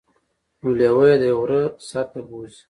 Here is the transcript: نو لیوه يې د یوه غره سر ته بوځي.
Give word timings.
نو 0.61 0.69
لیوه 0.79 1.05
يې 1.09 1.15
د 1.21 1.23
یوه 1.31 1.39
غره 1.41 1.61
سر 1.87 2.05
ته 2.11 2.19
بوځي. 2.27 2.59